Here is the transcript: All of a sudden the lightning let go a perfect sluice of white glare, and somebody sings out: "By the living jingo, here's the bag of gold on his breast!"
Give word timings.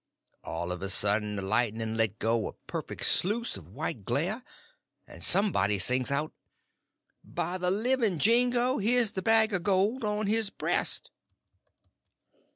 All 0.43 0.71
of 0.71 0.81
a 0.81 0.89
sudden 0.89 1.35
the 1.35 1.43
lightning 1.43 1.93
let 1.93 2.17
go 2.17 2.47
a 2.47 2.53
perfect 2.65 3.05
sluice 3.05 3.55
of 3.55 3.67
white 3.67 4.03
glare, 4.03 4.41
and 5.05 5.23
somebody 5.23 5.77
sings 5.77 6.09
out: 6.09 6.33
"By 7.23 7.59
the 7.59 7.69
living 7.69 8.17
jingo, 8.17 8.79
here's 8.79 9.11
the 9.11 9.21
bag 9.21 9.53
of 9.53 9.61
gold 9.61 10.03
on 10.03 10.25
his 10.25 10.49
breast!" 10.49 11.11